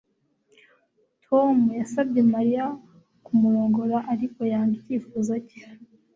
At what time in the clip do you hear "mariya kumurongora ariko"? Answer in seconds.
2.33-4.39